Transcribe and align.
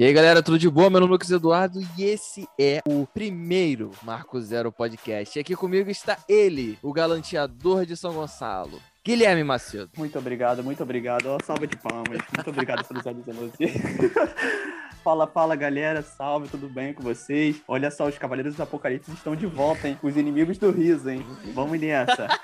E 0.00 0.04
aí, 0.04 0.14
galera, 0.14 0.42
tudo 0.42 0.58
de 0.58 0.66
boa? 0.66 0.88
Meu 0.88 0.98
nome 0.98 1.10
é 1.10 1.12
Lucas 1.12 1.30
Eduardo 1.30 1.78
e 1.98 2.04
esse 2.04 2.48
é 2.58 2.80
o 2.88 3.06
primeiro 3.06 3.90
Marco 4.02 4.40
Zero 4.40 4.72
Podcast. 4.72 5.38
E 5.38 5.40
aqui 5.40 5.54
comigo 5.54 5.90
está 5.90 6.16
ele, 6.26 6.78
o 6.82 6.90
galanteador 6.90 7.84
de 7.84 7.94
São 7.94 8.14
Gonçalo, 8.14 8.80
Guilherme 9.04 9.44
Macedo. 9.44 9.90
Muito 9.98 10.18
obrigado, 10.18 10.64
muito 10.64 10.82
obrigado. 10.82 11.26
Ó, 11.26 11.38
salva 11.44 11.66
de 11.66 11.76
palmas. 11.76 12.18
Muito 12.34 12.48
obrigado 12.48 12.82
pelos 12.88 13.04
você. 13.04 13.74
Fala, 15.02 15.26
fala, 15.26 15.56
galera. 15.56 16.02
Salve, 16.02 16.48
tudo 16.48 16.68
bem 16.68 16.92
com 16.92 17.02
vocês? 17.02 17.62
Olha 17.66 17.90
só, 17.90 18.06
os 18.06 18.18
Cavaleiros 18.18 18.54
do 18.54 18.62
Apocalipse 18.62 19.10
estão 19.12 19.34
de 19.34 19.46
volta, 19.46 19.88
hein? 19.88 19.98
Os 20.02 20.14
inimigos 20.14 20.58
do 20.58 20.70
riso, 20.70 21.08
hein? 21.08 21.24
Vamos 21.54 21.80
nessa. 21.80 22.28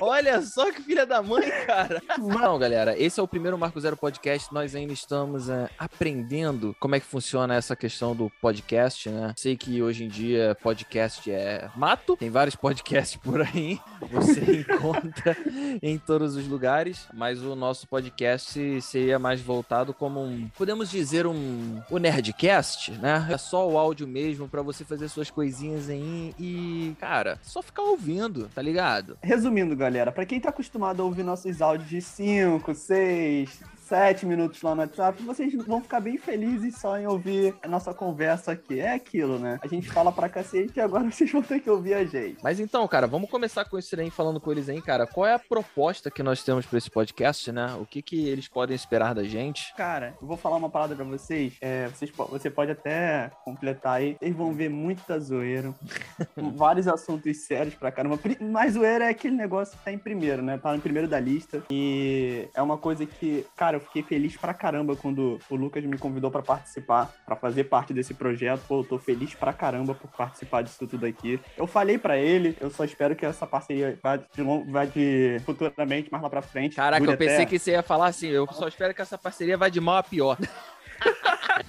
Olha 0.00 0.42
só 0.42 0.72
que 0.72 0.82
filha 0.82 1.06
da 1.06 1.22
mãe, 1.22 1.48
cara. 1.66 2.02
Não, 2.18 2.58
galera, 2.58 2.98
esse 2.98 3.20
é 3.20 3.22
o 3.22 3.28
primeiro 3.28 3.56
Marco 3.56 3.80
Zero 3.80 3.96
Podcast. 3.96 4.52
Nós 4.52 4.74
ainda 4.74 4.92
estamos 4.92 5.48
é, 5.48 5.70
aprendendo 5.78 6.74
como 6.80 6.96
é 6.96 7.00
que 7.00 7.06
funciona 7.06 7.54
essa 7.54 7.76
questão 7.76 8.16
do 8.16 8.28
podcast, 8.40 9.08
né? 9.08 9.34
Sei 9.36 9.56
que 9.56 9.80
hoje 9.82 10.04
em 10.04 10.08
dia 10.08 10.56
podcast 10.60 11.30
é 11.30 11.70
mato, 11.76 12.16
tem 12.16 12.30
vários 12.30 12.56
podcasts 12.56 13.16
por 13.16 13.40
aí, 13.40 13.78
você 14.10 14.64
encontra 14.68 15.36
em 15.80 15.96
todos 15.96 16.34
os 16.34 16.48
lugares, 16.48 17.06
mas 17.14 17.40
o 17.42 17.54
nosso 17.54 17.86
podcast 17.86 18.80
seria 18.82 19.18
mais 19.18 19.40
voltado 19.40 19.75
como 19.94 20.22
um, 20.22 20.48
podemos 20.56 20.90
dizer, 20.90 21.26
um 21.26 21.82
o 21.90 21.98
Nerdcast, 21.98 22.92
né? 22.92 23.26
É 23.30 23.38
só 23.38 23.68
o 23.68 23.78
áudio 23.78 24.06
mesmo 24.06 24.48
para 24.48 24.62
você 24.62 24.84
fazer 24.84 25.08
suas 25.08 25.30
coisinhas 25.30 25.88
aí 25.88 26.34
e, 26.38 26.94
cara, 27.00 27.38
só 27.42 27.62
ficar 27.62 27.82
ouvindo, 27.82 28.48
tá 28.54 28.62
ligado? 28.62 29.18
Resumindo, 29.22 29.76
galera, 29.76 30.10
para 30.12 30.26
quem 30.26 30.40
tá 30.40 30.48
acostumado 30.50 31.02
a 31.02 31.04
ouvir 31.04 31.22
nossos 31.22 31.60
áudios 31.60 31.88
de 31.88 32.00
5, 32.00 32.74
6, 32.74 33.60
sete 33.86 34.26
minutos 34.26 34.60
lá 34.62 34.74
no 34.74 34.80
WhatsApp, 34.80 35.22
vocês 35.22 35.54
vão 35.64 35.80
ficar 35.80 36.00
bem 36.00 36.18
felizes 36.18 36.78
só 36.78 36.98
em 36.98 37.06
ouvir 37.06 37.54
a 37.62 37.68
nossa 37.68 37.94
conversa 37.94 38.52
aqui. 38.52 38.80
É 38.80 38.92
aquilo, 38.92 39.38
né? 39.38 39.60
A 39.62 39.68
gente 39.68 39.88
fala 39.88 40.10
pra 40.10 40.28
cacete 40.28 40.72
e 40.76 40.80
agora 40.80 41.04
vocês 41.10 41.30
vão 41.30 41.42
ter 41.42 41.60
que 41.60 41.70
ouvir 41.70 41.94
a 41.94 42.04
gente. 42.04 42.38
Mas 42.42 42.58
então, 42.58 42.86
cara, 42.88 43.06
vamos 43.06 43.30
começar 43.30 43.64
com 43.64 43.78
isso 43.78 43.98
aí, 43.98 44.10
falando 44.10 44.40
com 44.40 44.50
eles 44.50 44.68
aí, 44.68 44.82
cara. 44.82 45.06
Qual 45.06 45.24
é 45.24 45.34
a 45.34 45.38
proposta 45.38 46.10
que 46.10 46.22
nós 46.22 46.42
temos 46.42 46.66
pra 46.66 46.78
esse 46.78 46.90
podcast, 46.90 47.52
né? 47.52 47.76
O 47.80 47.86
que 47.86 48.02
que 48.02 48.28
eles 48.28 48.48
podem 48.48 48.74
esperar 48.74 49.14
da 49.14 49.22
gente? 49.22 49.72
Cara, 49.76 50.14
eu 50.20 50.26
vou 50.26 50.36
falar 50.36 50.56
uma 50.56 50.68
parada 50.68 50.96
pra 50.96 51.04
vocês. 51.04 51.54
É, 51.60 51.86
vocês 51.86 52.10
você 52.10 52.50
pode 52.50 52.72
até 52.72 53.30
completar 53.44 53.98
aí. 53.98 54.16
Vocês 54.18 54.34
vão 54.34 54.52
ver 54.52 54.68
muita 54.68 55.18
zoeira. 55.20 55.72
vários 56.56 56.88
assuntos 56.88 57.36
sérios 57.46 57.74
pra 57.74 57.92
caramba. 57.92 58.18
Mas 58.40 58.72
zoeira 58.72 59.04
é 59.04 59.10
aquele 59.10 59.36
negócio 59.36 59.78
que 59.78 59.84
tá 59.84 59.92
em 59.92 59.98
primeiro, 59.98 60.42
né? 60.42 60.58
Tá 60.58 60.74
em 60.74 60.80
primeiro 60.80 61.06
da 61.06 61.20
lista. 61.20 61.62
E 61.70 62.48
é 62.52 62.60
uma 62.60 62.76
coisa 62.76 63.06
que, 63.06 63.46
cara, 63.56 63.75
cara, 63.76 63.78
eu 63.78 63.80
fiquei 63.80 64.02
feliz 64.02 64.36
pra 64.36 64.54
caramba 64.54 64.96
quando 64.96 65.38
o 65.48 65.56
Lucas 65.56 65.84
me 65.84 65.98
convidou 65.98 66.30
para 66.30 66.42
participar, 66.42 67.12
para 67.24 67.36
fazer 67.36 67.64
parte 67.64 67.92
desse 67.92 68.14
projeto. 68.14 68.62
Pô, 68.66 68.80
eu 68.80 68.84
tô 68.84 68.98
feliz 68.98 69.34
pra 69.34 69.52
caramba 69.52 69.94
por 69.94 70.10
participar 70.10 70.62
disso 70.62 70.86
tudo 70.86 71.06
aqui. 71.06 71.38
Eu 71.56 71.66
falei 71.66 71.98
para 71.98 72.18
ele, 72.18 72.56
eu 72.60 72.70
só 72.70 72.84
espero 72.84 73.14
que 73.14 73.24
essa 73.24 73.46
parceria 73.46 73.98
vá 74.02 74.16
de, 74.16 74.26
vá 74.68 74.84
de 74.84 75.40
futuramente, 75.44 76.10
mais 76.10 76.22
lá 76.22 76.30
pra 76.30 76.42
frente. 76.42 76.76
Caraca, 76.76 77.04
eu 77.04 77.16
pensei 77.16 77.36
até... 77.36 77.46
que 77.46 77.58
você 77.58 77.72
ia 77.72 77.82
falar 77.82 78.06
assim, 78.06 78.28
eu 78.28 78.46
só 78.52 78.66
espero 78.66 78.94
que 78.94 79.02
essa 79.02 79.18
parceria 79.18 79.56
vá 79.56 79.68
de 79.68 79.80
mal 79.80 79.96
a 79.96 80.02
pior. 80.02 80.36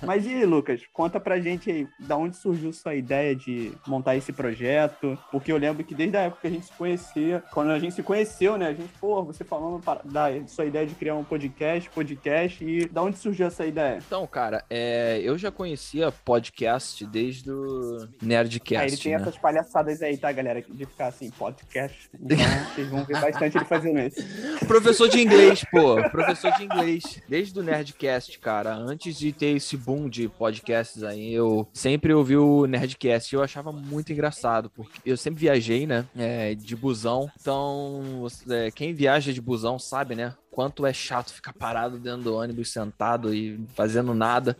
Mas 0.03 0.25
e 0.25 0.29
aí, 0.29 0.45
Lucas, 0.45 0.81
conta 0.93 1.19
pra 1.19 1.39
gente 1.39 1.71
aí, 1.71 1.87
da 1.99 2.17
onde 2.17 2.35
surgiu 2.35 2.71
sua 2.73 2.95
ideia 2.95 3.35
de 3.35 3.71
montar 3.85 4.15
esse 4.15 4.31
projeto? 4.31 5.17
Porque 5.31 5.51
eu 5.51 5.57
lembro 5.57 5.83
que 5.83 5.95
desde 5.95 6.17
a 6.17 6.21
época 6.21 6.41
que 6.41 6.47
a 6.47 6.51
gente 6.51 6.65
se 6.65 6.73
conhecia, 6.73 7.43
quando 7.51 7.71
a 7.71 7.79
gente 7.79 7.93
se 7.93 8.03
conheceu, 8.03 8.57
né, 8.57 8.67
a 8.67 8.73
gente, 8.73 8.91
pô, 8.99 9.23
você 9.23 9.43
falando 9.43 9.81
da 10.05 10.27
sua 10.47 10.65
ideia 10.65 10.85
de 10.85 10.95
criar 10.95 11.15
um 11.15 11.23
podcast, 11.23 11.89
podcast, 11.89 12.63
e 12.63 12.87
da 12.87 13.01
onde 13.01 13.17
surgiu 13.17 13.47
essa 13.47 13.65
ideia? 13.65 13.99
Então, 14.05 14.25
cara, 14.27 14.63
é, 14.69 15.19
eu 15.23 15.37
já 15.37 15.51
conhecia 15.51 16.11
podcast 16.11 17.05
desde 17.05 17.51
o 17.51 18.07
Nerdcast. 18.21 18.83
Ah, 18.83 18.87
ele 18.87 18.97
tem 18.97 19.13
né? 19.13 19.21
essas 19.21 19.37
palhaçadas 19.37 20.01
aí, 20.01 20.17
tá, 20.17 20.31
galera? 20.31 20.61
De 20.61 20.85
ficar 20.85 21.07
assim, 21.07 21.29
podcast. 21.31 22.09
Então, 22.13 22.37
vocês 22.75 22.87
vão 22.89 23.03
ver 23.05 23.19
bastante 23.19 23.57
ele 23.57 23.65
fazendo 23.65 23.99
isso. 23.99 24.21
Professor 24.67 25.07
de 25.07 25.21
inglês, 25.21 25.63
pô. 25.71 25.95
Professor 26.09 26.51
de 26.53 26.63
inglês. 26.63 27.21
Desde 27.27 27.59
o 27.59 27.63
Nerdcast, 27.63 28.39
cara. 28.39 28.73
Antes 28.73 29.17
de 29.17 29.31
ter 29.31 29.55
esse 29.55 29.76
boom 29.77 30.09
de 30.09 30.27
podcasts 30.27 31.03
aí, 31.03 31.33
eu 31.33 31.67
sempre 31.73 32.13
ouvi 32.13 32.35
o 32.35 32.65
Nerdcast 32.65 33.33
e 33.33 33.37
eu 33.37 33.43
achava 33.43 33.71
muito 33.71 34.11
engraçado, 34.11 34.69
porque 34.69 34.99
eu 35.05 35.17
sempre 35.17 35.41
viajei, 35.41 35.85
né, 35.85 36.05
é, 36.15 36.55
de 36.55 36.75
busão. 36.75 37.29
Então, 37.39 38.27
é, 38.49 38.71
quem 38.71 38.93
viaja 38.93 39.31
de 39.31 39.41
busão 39.41 39.79
sabe, 39.79 40.15
né, 40.15 40.33
quanto 40.57 40.87
é 40.87 40.91
chato 40.91 41.31
ficar 41.31 41.53
parado 41.53 41.99
dentro 41.99 42.23
do 42.23 42.35
ônibus, 42.35 42.71
sentado 42.71 43.31
e 43.31 43.59
fazendo 43.75 44.15
nada. 44.15 44.57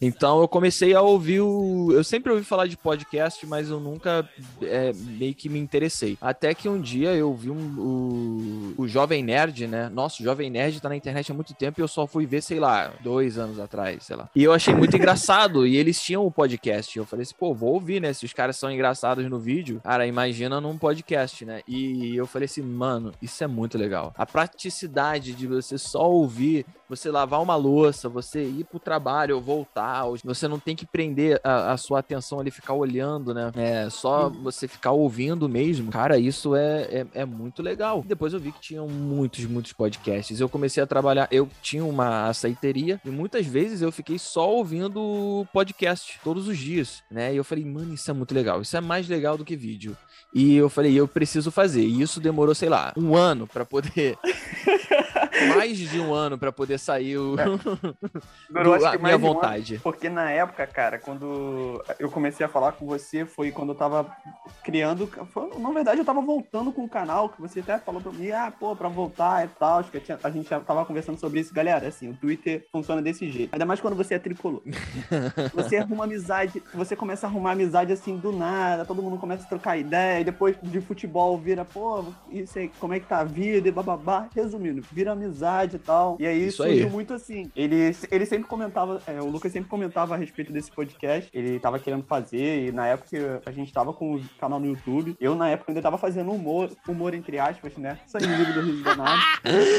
Então 0.00 0.40
eu 0.40 0.46
comecei 0.46 0.94
a 0.94 1.02
ouvir 1.02 1.40
o. 1.40 1.90
Eu 1.90 2.04
sempre 2.04 2.30
ouvi 2.30 2.44
falar 2.44 2.68
de 2.68 2.76
podcast, 2.76 3.44
mas 3.46 3.68
eu 3.68 3.80
nunca 3.80 4.30
é, 4.62 4.92
meio 4.92 5.34
que 5.34 5.48
me 5.48 5.58
interessei. 5.58 6.16
Até 6.20 6.54
que 6.54 6.68
um 6.68 6.80
dia 6.80 7.16
eu 7.16 7.34
vi 7.34 7.50
um, 7.50 7.80
o, 7.80 8.74
o 8.82 8.86
Jovem 8.86 9.24
Nerd, 9.24 9.66
né? 9.66 9.88
Nossa, 9.88 10.22
o 10.22 10.24
Jovem 10.24 10.48
Nerd 10.48 10.80
tá 10.80 10.88
na 10.88 10.94
internet 10.94 11.32
há 11.32 11.34
muito 11.34 11.52
tempo 11.52 11.80
e 11.80 11.82
eu 11.82 11.88
só 11.88 12.06
fui 12.06 12.26
ver, 12.26 12.44
sei 12.44 12.60
lá, 12.60 12.92
dois 13.02 13.36
anos 13.36 13.58
atrás, 13.58 14.04
sei 14.04 14.14
lá. 14.14 14.30
E 14.36 14.44
eu 14.44 14.52
achei 14.52 14.72
muito 14.72 14.96
engraçado. 14.96 15.66
E 15.66 15.76
eles 15.76 16.00
tinham 16.00 16.22
o 16.22 16.28
um 16.28 16.30
podcast. 16.30 16.96
Eu 16.96 17.04
falei 17.04 17.24
assim, 17.24 17.34
pô, 17.36 17.52
vou 17.52 17.74
ouvir, 17.74 18.00
né? 18.00 18.12
Se 18.12 18.24
os 18.24 18.32
caras 18.32 18.56
são 18.56 18.70
engraçados 18.70 19.28
no 19.28 19.40
vídeo, 19.40 19.80
cara, 19.82 20.06
imagina 20.06 20.60
num 20.60 20.78
podcast, 20.78 21.44
né? 21.44 21.62
E 21.66 22.14
eu 22.14 22.24
falei 22.24 22.46
assim, 22.46 22.62
mano, 22.62 23.10
isso 23.20 23.42
é 23.42 23.48
muito 23.48 23.76
legal. 23.76 24.14
A 24.16 24.24
praticidade 24.24 25.39
de 25.40 25.46
você 25.46 25.78
só 25.78 26.10
ouvir, 26.10 26.66
você 26.88 27.10
lavar 27.10 27.40
uma 27.40 27.56
louça, 27.56 28.08
você 28.08 28.42
ir 28.42 28.64
pro 28.64 28.78
trabalho 28.78 29.36
ou 29.36 29.40
voltar, 29.40 30.04
você 30.24 30.48
não 30.48 30.58
tem 30.58 30.74
que 30.74 30.84
prender 30.84 31.40
a, 31.42 31.72
a 31.72 31.76
sua 31.76 32.00
atenção 32.00 32.40
ali, 32.40 32.50
ficar 32.50 32.74
olhando, 32.74 33.32
né? 33.32 33.50
É 33.54 33.88
só 33.88 34.28
você 34.28 34.66
ficar 34.66 34.92
ouvindo 34.92 35.48
mesmo. 35.48 35.90
Cara, 35.90 36.18
isso 36.18 36.54
é, 36.56 36.82
é, 36.82 37.06
é 37.14 37.24
muito 37.24 37.62
legal. 37.62 38.04
Depois 38.06 38.32
eu 38.32 38.40
vi 38.40 38.52
que 38.52 38.60
tinham 38.60 38.88
muitos, 38.88 39.44
muitos 39.46 39.72
podcasts. 39.72 40.40
Eu 40.40 40.48
comecei 40.48 40.82
a 40.82 40.86
trabalhar, 40.86 41.28
eu 41.30 41.48
tinha 41.62 41.84
uma 41.84 42.28
aceiteria 42.28 43.00
e 43.04 43.10
muitas 43.10 43.46
vezes 43.46 43.82
eu 43.82 43.92
fiquei 43.92 44.18
só 44.18 44.50
ouvindo 44.50 45.46
podcast 45.52 46.18
todos 46.22 46.48
os 46.48 46.58
dias, 46.58 47.02
né? 47.10 47.32
E 47.32 47.36
eu 47.36 47.44
falei, 47.44 47.64
mano, 47.64 47.94
isso 47.94 48.10
é 48.10 48.14
muito 48.14 48.34
legal. 48.34 48.60
Isso 48.60 48.76
é 48.76 48.80
mais 48.80 49.08
legal 49.08 49.38
do 49.38 49.44
que 49.44 49.56
vídeo. 49.56 49.96
E 50.34 50.54
eu 50.56 50.68
falei, 50.68 50.94
eu 50.94 51.08
preciso 51.08 51.50
fazer. 51.50 51.82
E 51.82 52.02
isso 52.02 52.20
demorou, 52.20 52.54
sei 52.54 52.68
lá, 52.68 52.92
um 52.96 53.16
ano 53.16 53.46
para 53.46 53.64
poder 53.64 54.16
mais 55.46 55.78
de 55.78 56.00
um 56.00 56.12
ano 56.14 56.38
para 56.38 56.52
poder 56.52 56.78
sair 56.78 57.18
o... 57.18 57.36
É. 57.38 57.44
Durou, 58.50 58.78
do, 58.78 58.86
a 58.86 58.98
minha 58.98 59.18
vontade. 59.18 59.74
Um 59.74 59.76
ano, 59.76 59.82
porque 59.82 60.08
na 60.08 60.30
época, 60.30 60.66
cara, 60.66 60.98
quando 60.98 61.82
eu 61.98 62.10
comecei 62.10 62.44
a 62.44 62.48
falar 62.48 62.72
com 62.72 62.86
você, 62.86 63.24
foi 63.24 63.50
quando 63.50 63.70
eu 63.70 63.74
tava 63.74 64.14
criando. 64.62 65.06
Foi, 65.32 65.50
na 65.58 65.70
verdade, 65.70 66.00
eu 66.00 66.04
tava 66.04 66.20
voltando 66.20 66.72
com 66.72 66.84
o 66.84 66.88
canal, 66.88 67.28
que 67.28 67.40
você 67.40 67.60
até 67.60 67.78
falou 67.78 68.00
pra 68.00 68.12
mim, 68.12 68.30
ah, 68.30 68.52
pô, 68.58 68.74
pra 68.74 68.88
voltar 68.88 69.44
e 69.44 69.48
tal. 69.48 69.78
Acho 69.78 69.90
que 69.90 70.00
tinha, 70.00 70.18
a 70.22 70.30
gente 70.30 70.48
já 70.48 70.60
tava 70.60 70.84
conversando 70.84 71.18
sobre 71.18 71.40
isso. 71.40 71.54
Galera, 71.54 71.86
assim, 71.88 72.10
o 72.10 72.14
Twitter 72.14 72.66
funciona 72.70 73.00
desse 73.00 73.30
jeito. 73.30 73.52
Ainda 73.52 73.66
mais 73.66 73.80
quando 73.80 73.96
você 73.96 74.14
é 74.14 74.18
tricolor. 74.18 74.62
você 75.54 75.76
arruma 75.76 76.04
amizade, 76.04 76.62
você 76.74 76.94
começa 76.94 77.26
a 77.26 77.30
arrumar 77.30 77.52
amizade 77.52 77.92
assim 77.92 78.16
do 78.16 78.32
nada, 78.32 78.84
todo 78.84 79.02
mundo 79.02 79.18
começa 79.18 79.44
a 79.44 79.48
trocar 79.48 79.76
ideia, 79.76 80.20
e 80.20 80.24
depois 80.24 80.56
de 80.62 80.80
futebol 80.80 81.36
vira, 81.38 81.64
pô, 81.64 82.04
isso 82.30 82.58
aí, 82.58 82.70
como 82.78 82.94
é 82.94 83.00
que 83.00 83.06
tá 83.06 83.20
a 83.20 83.24
vida 83.24 83.68
e 83.68 83.72
bababá. 83.72 84.28
Resumindo, 84.34 84.82
vira 84.92 85.12
amizade 85.12 85.29
e 85.74 85.78
tal. 85.78 86.16
E 86.18 86.26
aí 86.26 86.46
Isso 86.46 86.58
surgiu 86.58 86.86
aí. 86.86 86.90
muito 86.90 87.14
assim. 87.14 87.50
Ele, 87.54 87.94
ele 88.10 88.26
sempre 88.26 88.48
comentava, 88.48 89.02
é, 89.06 89.20
o 89.20 89.26
Lucas 89.26 89.52
sempre 89.52 89.68
comentava 89.68 90.14
a 90.14 90.18
respeito 90.18 90.52
desse 90.52 90.70
podcast. 90.70 91.30
Ele 91.32 91.58
tava 91.58 91.78
querendo 91.78 92.04
fazer, 92.04 92.68
e 92.68 92.72
na 92.72 92.86
época 92.86 93.42
a 93.46 93.52
gente 93.52 93.72
tava 93.72 93.92
com 93.92 94.16
o 94.16 94.20
canal 94.38 94.60
no 94.60 94.66
YouTube. 94.66 95.16
Eu, 95.20 95.34
na 95.34 95.48
época, 95.48 95.70
ainda 95.70 95.82
tava 95.82 95.98
fazendo 95.98 96.30
humor, 96.32 96.70
humor 96.86 97.14
entre 97.14 97.38
aspas, 97.38 97.76
né? 97.76 97.98
Inimigo 98.20 98.52
do 98.52 98.60
Riso 98.60 98.84
Danado. 98.84 99.20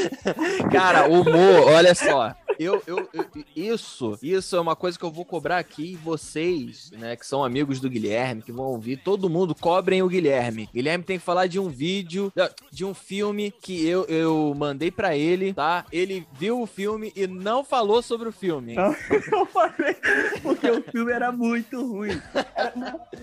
Cara, 0.72 1.08
humor, 1.08 1.72
olha 1.72 1.94
só. 1.94 2.34
Eu, 2.62 2.82
eu, 2.86 3.08
eu, 3.12 3.26
isso, 3.54 4.18
isso 4.22 4.56
é 4.56 4.60
uma 4.60 4.76
coisa 4.76 4.98
que 4.98 5.04
eu 5.04 5.10
vou 5.10 5.24
cobrar 5.24 5.58
aqui. 5.58 5.98
Vocês, 6.02 6.90
né, 6.92 7.16
que 7.16 7.26
são 7.26 7.44
amigos 7.44 7.80
do 7.80 7.90
Guilherme, 7.90 8.42
que 8.42 8.52
vão 8.52 8.66
ouvir, 8.66 8.98
todo 8.98 9.28
mundo 9.28 9.54
cobrem 9.54 10.02
o 10.02 10.08
Guilherme. 10.08 10.68
Guilherme 10.72 11.04
tem 11.04 11.18
que 11.18 11.24
falar 11.24 11.46
de 11.46 11.58
um 11.58 11.68
vídeo, 11.68 12.32
de 12.70 12.84
um 12.84 12.94
filme 12.94 13.50
que 13.50 13.86
eu, 13.86 14.04
eu 14.04 14.54
mandei 14.56 14.90
para 14.90 15.16
ele, 15.16 15.52
tá? 15.52 15.84
Ele 15.90 16.26
viu 16.38 16.60
o 16.60 16.66
filme 16.66 17.12
e 17.16 17.26
não 17.26 17.64
falou 17.64 18.02
sobre 18.02 18.28
o 18.28 18.32
filme. 18.32 18.76
Eu 18.76 19.46
falei, 19.46 19.96
porque 20.42 20.70
o 20.70 20.82
filme 20.82 21.12
era 21.12 21.32
muito 21.32 21.84
ruim. 21.84 22.20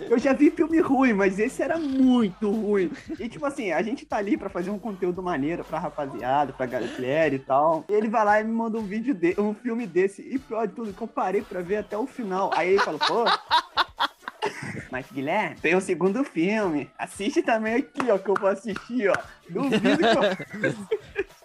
Eu 0.10 0.18
já 0.18 0.34
vi 0.34 0.52
filme 0.52 0.80
ruim, 0.80 1.14
mas 1.14 1.40
esse 1.40 1.62
era 1.62 1.78
muito 1.78 2.50
ruim. 2.52 2.92
E 3.20 3.30
tipo 3.30 3.46
assim, 3.46 3.72
a 3.72 3.82
gente 3.82 4.06
tá 4.06 4.18
ali 4.18 4.38
para 4.38 4.50
fazer 4.50 4.70
um 4.70 4.80
conteúdo 4.80 5.22
maneiro 5.22 5.64
pra 5.64 5.80
rapaziada, 5.80 6.54
pra 6.54 6.66
galera 6.66 7.34
e 7.34 7.40
tal. 7.40 7.86
E 7.90 7.94
ele 7.94 8.10
vai 8.10 8.26
lá 8.26 8.42
e 8.42 8.44
me 8.44 8.52
manda 8.52 8.78
um 8.78 8.84
vídeo 8.84 9.14
de, 9.34 9.42
um 9.42 9.54
filme 9.54 9.86
desse. 9.88 10.22
E 10.22 10.38
pior 10.38 10.68
de 10.68 10.74
tudo, 10.74 10.94
que 10.94 11.02
eu 11.02 11.08
parei 11.08 11.42
pra 11.42 11.62
ver 11.62 11.78
até 11.78 11.98
o 11.98 12.06
final. 12.06 12.52
Aí 12.54 12.70
ele 12.70 12.80
falou, 12.80 13.00
pô. 13.00 13.26
Mas, 14.92 15.06
Guilherme, 15.12 15.56
tem 15.62 15.76
o 15.76 15.82
segundo 15.82 16.24
filme. 16.24 16.90
Assiste 16.98 17.42
também 17.42 17.76
aqui, 17.76 18.10
ó, 18.10 18.18
que 18.18 18.30
eu 18.30 18.36
vou 18.36 18.50
assistir, 18.50 19.10
ó. 19.10 19.16
Duvido 19.50 19.98
que 19.98 20.06
eu... 20.06 21.40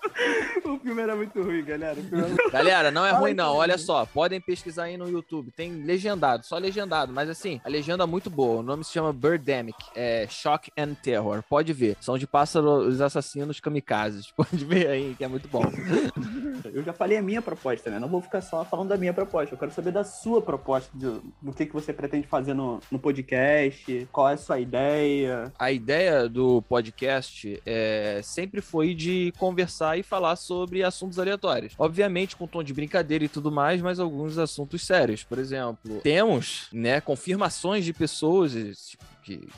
o 0.72 0.78
filme 0.78 1.02
era 1.02 1.16
muito 1.16 1.42
ruim, 1.42 1.64
galera. 1.64 1.96
Era... 1.98 2.50
Galera, 2.50 2.90
não 2.90 3.04
é 3.04 3.10
ruim, 3.12 3.34
não. 3.34 3.54
Olha 3.54 3.76
só, 3.76 4.06
podem 4.06 4.40
pesquisar 4.40 4.84
aí 4.84 4.96
no 4.96 5.08
YouTube. 5.08 5.50
Tem 5.50 5.72
legendado, 5.84 6.46
só 6.46 6.56
legendado. 6.56 7.12
Mas 7.12 7.28
assim, 7.28 7.60
a 7.64 7.68
legenda 7.68 8.04
é 8.04 8.06
muito 8.06 8.30
boa. 8.30 8.60
O 8.60 8.62
nome 8.62 8.84
se 8.84 8.92
chama 8.92 9.12
Birdemic. 9.12 9.76
É 9.94 10.26
Shock 10.28 10.70
and 10.76 10.94
Terror. 10.94 11.42
Pode 11.48 11.72
ver. 11.72 11.96
São 12.00 12.16
de 12.16 12.26
pássaros 12.26 13.00
assassinos 13.00 13.60
kamikazes. 13.60 14.30
Pode 14.36 14.64
ver 14.64 14.88
aí, 14.88 15.14
que 15.16 15.24
é 15.24 15.28
muito 15.28 15.48
bom. 15.48 15.64
Eu 16.72 16.82
já 16.82 16.92
falei 16.92 17.18
a 17.18 17.22
minha 17.22 17.42
proposta, 17.42 17.90
né? 17.90 17.98
Não 17.98 18.08
vou 18.08 18.20
ficar 18.20 18.40
só 18.40 18.64
falando 18.64 18.88
da 18.88 18.96
minha 18.96 19.12
proposta. 19.12 19.54
Eu 19.54 19.58
quero 19.58 19.72
saber 19.72 19.92
da 19.92 20.04
sua 20.04 20.40
proposta, 20.40 20.90
de, 20.96 21.20
do 21.40 21.52
que, 21.52 21.66
que 21.66 21.72
você 21.72 21.92
pretende 21.92 22.26
fazer 22.26 22.54
no, 22.54 22.80
no 22.90 22.98
podcast, 22.98 24.08
qual 24.12 24.28
é 24.28 24.34
a 24.34 24.36
sua 24.36 24.60
ideia. 24.60 25.52
A 25.58 25.70
ideia 25.70 26.28
do 26.28 26.62
podcast 26.62 27.60
é, 27.64 28.20
sempre 28.22 28.60
foi 28.60 28.94
de 28.94 29.32
conversar 29.38 29.98
e 29.98 30.02
falar 30.02 30.36
sobre 30.36 30.82
assuntos 30.82 31.18
aleatórios. 31.18 31.74
Obviamente 31.78 32.36
com 32.36 32.46
tom 32.46 32.62
de 32.62 32.74
brincadeira 32.74 33.24
e 33.24 33.28
tudo 33.28 33.50
mais, 33.50 33.80
mas 33.80 34.00
alguns 34.00 34.38
assuntos 34.38 34.86
sérios. 34.86 35.22
Por 35.22 35.38
exemplo, 35.38 36.00
temos, 36.02 36.68
né, 36.72 37.00
confirmações 37.00 37.84
de 37.84 37.92
pessoas 37.92 38.52
tipo, 38.52 39.04
que 39.22 39.48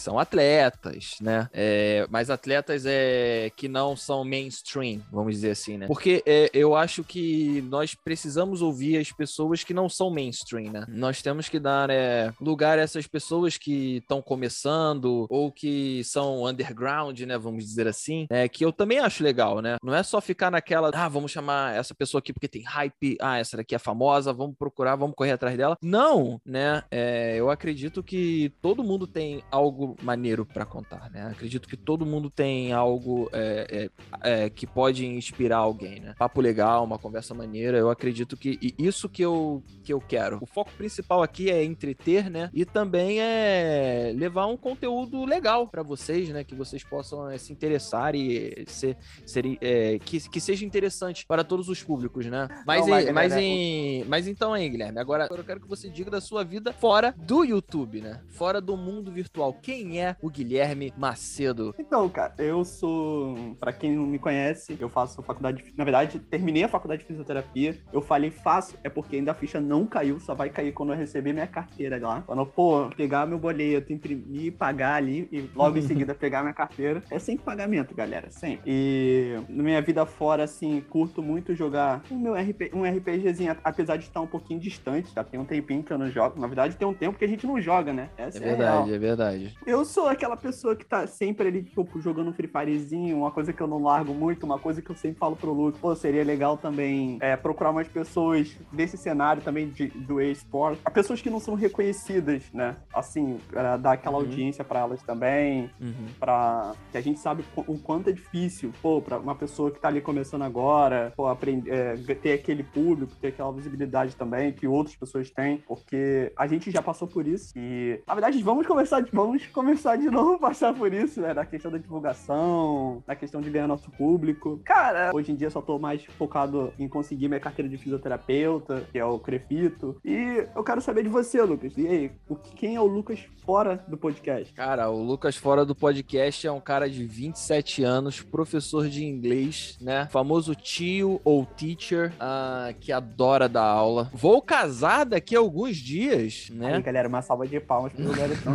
são 0.00 0.18
atletas, 0.18 1.16
né? 1.20 1.48
É, 1.52 2.06
mas 2.10 2.30
atletas 2.30 2.84
é, 2.86 3.50
que 3.56 3.68
não 3.68 3.96
são 3.96 4.24
mainstream, 4.24 5.00
vamos 5.10 5.34
dizer 5.34 5.50
assim, 5.50 5.76
né? 5.76 5.86
Porque 5.86 6.22
é, 6.26 6.50
eu 6.52 6.74
acho 6.74 7.04
que 7.04 7.62
nós 7.68 7.94
precisamos 7.94 8.62
ouvir 8.62 8.98
as 8.98 9.12
pessoas 9.12 9.62
que 9.62 9.74
não 9.74 9.88
são 9.88 10.10
mainstream, 10.10 10.72
né? 10.72 10.84
Nós 10.88 11.22
temos 11.22 11.48
que 11.48 11.58
dar 11.58 11.90
é, 11.90 12.32
lugar 12.40 12.78
a 12.78 12.82
essas 12.82 13.06
pessoas 13.06 13.58
que 13.58 13.98
estão 13.98 14.22
começando 14.22 15.26
ou 15.28 15.52
que 15.52 16.02
são 16.04 16.44
underground, 16.44 17.20
né? 17.20 17.38
Vamos 17.38 17.64
dizer 17.64 17.86
assim, 17.86 18.26
é, 18.30 18.48
que 18.48 18.64
eu 18.64 18.72
também 18.72 18.98
acho 18.98 19.22
legal, 19.22 19.60
né? 19.60 19.76
Não 19.82 19.94
é 19.94 20.02
só 20.02 20.20
ficar 20.20 20.50
naquela, 20.50 20.90
ah, 20.92 21.08
vamos 21.08 21.30
chamar 21.30 21.76
essa 21.76 21.94
pessoa 21.94 22.18
aqui 22.18 22.32
porque 22.32 22.48
tem 22.48 22.62
hype, 22.62 23.16
ah, 23.20 23.38
essa 23.38 23.56
daqui 23.56 23.74
é 23.74 23.78
famosa, 23.78 24.32
vamos 24.32 24.56
procurar, 24.56 24.96
vamos 24.96 25.14
correr 25.14 25.32
atrás 25.32 25.56
dela. 25.56 25.76
Não, 25.82 26.40
né? 26.44 26.82
É, 26.90 27.36
eu 27.36 27.50
acredito 27.50 28.02
que 28.02 28.52
todo 28.62 28.84
mundo 28.84 29.06
tem 29.06 29.42
algo 29.50 29.89
maneiro 30.02 30.44
para 30.44 30.64
contar, 30.64 31.10
né? 31.10 31.28
Acredito 31.30 31.68
que 31.68 31.76
todo 31.76 32.06
mundo 32.06 32.30
tem 32.30 32.72
algo 32.72 33.28
é, 33.32 33.90
é, 34.22 34.44
é, 34.44 34.50
que 34.50 34.66
pode 34.66 35.06
inspirar 35.06 35.58
alguém, 35.58 36.00
né? 36.00 36.14
Papo 36.18 36.40
legal, 36.40 36.84
uma 36.84 36.98
conversa 36.98 37.34
maneira. 37.34 37.78
Eu 37.78 37.90
acredito 37.90 38.36
que 38.36 38.58
isso 38.78 39.08
que 39.08 39.22
eu, 39.22 39.62
que 39.82 39.92
eu 39.92 40.00
quero. 40.00 40.38
O 40.40 40.46
foco 40.46 40.70
principal 40.76 41.22
aqui 41.22 41.50
é 41.50 41.64
entreter, 41.64 42.30
né? 42.30 42.50
E 42.52 42.64
também 42.64 43.20
é 43.20 44.12
levar 44.14 44.46
um 44.46 44.56
conteúdo 44.56 45.24
legal 45.24 45.68
para 45.68 45.82
vocês, 45.82 46.28
né? 46.28 46.44
Que 46.44 46.54
vocês 46.54 46.82
possam 46.82 47.28
é, 47.30 47.38
se 47.38 47.52
interessar 47.52 48.14
e 48.14 48.64
ser, 48.66 48.96
ser 49.24 49.58
é, 49.60 49.98
que, 49.98 50.28
que 50.28 50.40
seja 50.40 50.64
interessante 50.64 51.26
para 51.26 51.44
todos 51.44 51.68
os 51.68 51.82
públicos, 51.82 52.26
né? 52.26 52.48
Mas, 52.66 52.86
Não, 52.86 53.00
em, 53.00 53.12
mas, 53.12 53.36
em, 53.36 54.04
mas 54.04 54.26
então 54.26 54.52
aí, 54.52 54.68
Guilherme, 54.68 54.98
agora 54.98 55.28
eu 55.30 55.44
quero 55.44 55.60
que 55.60 55.68
você 55.68 55.88
diga 55.88 56.10
da 56.10 56.20
sua 56.20 56.44
vida 56.44 56.72
fora 56.72 57.14
do 57.16 57.44
YouTube, 57.44 58.00
né? 58.00 58.20
Fora 58.28 58.60
do 58.60 58.76
mundo 58.76 59.10
virtual. 59.10 59.52
Quem 59.54 59.69
quem 59.70 60.00
é 60.00 60.16
o 60.20 60.28
Guilherme 60.28 60.92
Macedo? 60.98 61.72
Então, 61.78 62.08
cara, 62.08 62.34
eu 62.38 62.64
sou. 62.64 63.54
Para 63.60 63.72
quem 63.72 63.94
não 63.94 64.04
me 64.04 64.18
conhece, 64.18 64.76
eu 64.80 64.88
faço 64.88 65.22
faculdade. 65.22 65.64
Na 65.76 65.84
verdade, 65.84 66.18
terminei 66.18 66.64
a 66.64 66.68
faculdade 66.68 67.02
de 67.02 67.06
fisioterapia. 67.06 67.78
Eu 67.92 68.02
falei 68.02 68.32
faço, 68.32 68.76
é 68.82 68.88
porque 68.88 69.16
ainda 69.16 69.30
a 69.30 69.34
ficha 69.34 69.60
não 69.60 69.86
caiu, 69.86 70.18
só 70.18 70.34
vai 70.34 70.50
cair 70.50 70.72
quando 70.72 70.92
eu 70.92 70.98
receber 70.98 71.32
minha 71.32 71.46
carteira 71.46 72.00
lá. 72.00 72.22
Quando 72.26 72.40
eu, 72.40 72.46
pô, 72.46 72.90
pegar 72.96 73.26
meu 73.26 73.38
boleto, 73.38 73.92
imprimir, 73.92 74.54
pagar 74.54 74.94
ali 74.94 75.28
e 75.30 75.48
logo 75.54 75.78
em 75.78 75.82
seguida 75.86 76.16
pegar 76.16 76.42
minha 76.42 76.54
carteira. 76.54 77.00
É 77.08 77.20
sempre 77.20 77.44
pagamento, 77.44 77.94
galera, 77.94 78.28
sempre. 78.28 78.62
E 78.66 79.36
na 79.48 79.62
minha 79.62 79.80
vida 79.80 80.04
fora, 80.04 80.42
assim, 80.42 80.80
curto 80.90 81.22
muito 81.22 81.54
jogar 81.54 82.02
o 82.10 82.18
meu 82.18 82.34
RP, 82.34 82.72
um 82.74 82.82
RPGzinho, 82.82 83.56
apesar 83.62 83.96
de 83.96 84.04
estar 84.04 84.20
um 84.20 84.26
pouquinho 84.26 84.58
distante, 84.58 85.14
tá? 85.14 85.22
Tem 85.22 85.38
um 85.38 85.44
tempinho 85.44 85.84
que 85.84 85.92
eu 85.92 85.98
não 85.98 86.10
jogo. 86.10 86.40
Na 86.40 86.48
verdade, 86.48 86.74
tem 86.74 86.88
um 86.88 86.94
tempo 86.94 87.16
que 87.16 87.24
a 87.24 87.28
gente 87.28 87.46
não 87.46 87.60
joga, 87.60 87.92
né? 87.92 88.10
Essa 88.18 88.38
é, 88.38 88.42
é 88.42 88.44
verdade, 88.44 88.90
é, 88.90 88.94
é 88.94 88.98
verdade. 88.98 89.59
Eu 89.66 89.84
sou 89.84 90.08
aquela 90.08 90.36
pessoa 90.36 90.74
que 90.74 90.84
tá 90.84 91.06
sempre 91.06 91.48
ali, 91.48 91.62
tipo, 91.62 92.00
jogando 92.00 92.30
um 92.30 92.32
Free 92.32 92.48
Firezinho, 92.48 93.18
uma 93.18 93.30
coisa 93.30 93.52
que 93.52 93.60
eu 93.60 93.66
não 93.66 93.82
largo 93.82 94.14
muito, 94.14 94.44
uma 94.44 94.58
coisa 94.58 94.80
que 94.80 94.90
eu 94.90 94.96
sempre 94.96 95.18
falo 95.18 95.36
pro 95.36 95.52
Luke, 95.52 95.78
pô, 95.78 95.94
seria 95.94 96.24
legal 96.24 96.56
também 96.56 97.18
é, 97.20 97.36
procurar 97.36 97.70
umas 97.70 97.88
pessoas 97.88 98.56
desse 98.72 98.96
cenário 98.96 99.42
também 99.42 99.68
de, 99.68 99.88
do 99.88 100.20
e-sport, 100.20 100.78
pessoas 100.92 101.20
que 101.20 101.30
não 101.30 101.40
são 101.40 101.54
reconhecidas, 101.54 102.44
né? 102.52 102.76
Assim, 102.94 103.38
dar 103.80 103.92
aquela 103.92 104.16
uhum. 104.16 104.24
audiência 104.24 104.64
para 104.64 104.80
elas 104.80 105.02
também, 105.02 105.70
uhum. 105.80 106.06
para 106.18 106.74
que 106.90 106.98
a 106.98 107.00
gente 107.00 107.20
sabe 107.20 107.44
o 107.56 107.78
quanto 107.78 108.10
é 108.10 108.12
difícil, 108.12 108.72
pô, 108.80 109.00
pra 109.00 109.18
uma 109.18 109.34
pessoa 109.34 109.70
que 109.70 109.78
tá 109.78 109.88
ali 109.88 110.00
começando 110.00 110.42
agora, 110.42 111.12
pô, 111.16 111.26
aprender, 111.26 111.70
é, 111.70 112.14
ter 112.14 112.32
aquele 112.32 112.62
público, 112.62 113.12
ter 113.20 113.28
aquela 113.28 113.52
visibilidade 113.52 114.16
também 114.16 114.52
que 114.52 114.66
outras 114.66 114.96
pessoas 114.96 115.30
têm, 115.30 115.58
porque 115.66 116.32
a 116.36 116.46
gente 116.46 116.70
já 116.70 116.82
passou 116.82 117.06
por 117.06 117.26
isso 117.26 117.52
e, 117.56 118.00
na 118.06 118.14
verdade, 118.14 118.42
vamos 118.42 118.66
começar, 118.66 119.04
vamos 119.12 119.49
começar 119.50 119.96
de 119.96 120.10
novo 120.10 120.38
passar 120.38 120.74
por 120.74 120.92
isso, 120.92 121.20
né? 121.20 121.34
Na 121.34 121.44
questão 121.44 121.70
da 121.70 121.78
divulgação, 121.78 123.02
na 123.06 123.14
questão 123.14 123.40
de 123.40 123.50
ganhar 123.50 123.66
nosso 123.66 123.90
público. 123.90 124.60
Cara, 124.64 125.10
hoje 125.12 125.32
em 125.32 125.36
dia 125.36 125.50
só 125.50 125.60
tô 125.60 125.78
mais 125.78 126.04
focado 126.04 126.72
em 126.78 126.88
conseguir 126.88 127.28
minha 127.28 127.40
carteira 127.40 127.68
de 127.68 127.76
fisioterapeuta, 127.76 128.86
que 128.90 128.98
é 128.98 129.04
o 129.04 129.18
Crefito. 129.18 129.96
E 130.04 130.46
eu 130.54 130.64
quero 130.64 130.80
saber 130.80 131.02
de 131.02 131.08
você, 131.08 131.42
Lucas. 131.42 131.76
E 131.76 131.86
aí, 131.86 132.12
quem 132.56 132.76
é 132.76 132.80
o 132.80 132.86
Lucas 132.86 133.20
fora 133.44 133.84
do 133.88 133.96
podcast? 133.96 134.52
Cara, 134.54 134.90
o 134.90 135.02
Lucas 135.02 135.36
fora 135.36 135.64
do 135.64 135.74
podcast 135.74 136.46
é 136.46 136.52
um 136.52 136.60
cara 136.60 136.88
de 136.88 137.04
27 137.04 137.82
anos, 137.82 138.20
professor 138.20 138.88
de 138.88 139.04
inglês, 139.04 139.78
né? 139.80 140.08
Famoso 140.10 140.54
tio 140.54 141.20
ou 141.24 141.44
teacher, 141.44 142.12
uh, 142.14 142.74
que 142.78 142.92
adora 142.92 143.48
dar 143.48 143.64
aula. 143.64 144.10
Vou 144.12 144.40
casar 144.42 145.04
daqui 145.04 145.34
a 145.36 145.38
alguns 145.38 145.76
dias, 145.76 146.48
né? 146.50 146.74
Aí, 146.74 146.82
galera, 146.82 147.08
uma 147.08 147.22
salva 147.22 147.46
de 147.46 147.60
palmas 147.60 147.92
pro 147.92 148.04
garotão. 148.14 148.54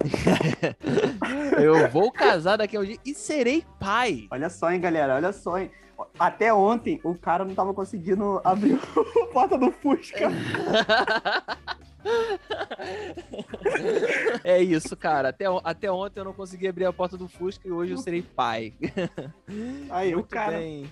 eu 1.62 1.88
vou 1.90 2.10
casar 2.10 2.56
daqui 2.56 2.76
a 2.76 2.80
um 2.80 2.84
dia 2.84 2.98
e 3.04 3.14
serei 3.14 3.64
pai. 3.78 4.26
Olha 4.30 4.48
só, 4.48 4.70
hein, 4.70 4.80
galera, 4.80 5.16
olha 5.16 5.32
só, 5.32 5.58
hein. 5.58 5.70
Até 6.18 6.52
ontem, 6.52 6.98
o 7.04 7.14
cara 7.14 7.44
não 7.44 7.54
tava 7.54 7.74
conseguindo 7.74 8.40
abrir 8.42 8.74
a 8.74 9.26
porta 9.32 9.58
do 9.58 9.70
Fusca. 9.70 10.30
é 14.42 14.62
isso, 14.62 14.96
cara. 14.96 15.28
Até, 15.28 15.44
até 15.62 15.92
ontem 15.92 16.20
eu 16.20 16.24
não 16.24 16.32
consegui 16.32 16.68
abrir 16.68 16.86
a 16.86 16.92
porta 16.92 17.18
do 17.18 17.28
Fusca 17.28 17.68
e 17.68 17.70
hoje 17.70 17.92
eu 17.92 17.98
serei 17.98 18.22
pai. 18.22 18.72
Aí, 19.90 20.14
Muito 20.14 20.26
o 20.26 20.28
cara... 20.28 20.58
bem. 20.58 20.88